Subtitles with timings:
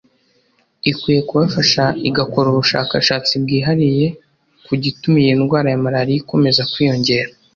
[0.91, 4.07] ikwiye kubafasha igakora ubushakashatsi bwihariye
[4.65, 7.31] ku gituma iyi ndwara ya Malariya akomeza kwiyongera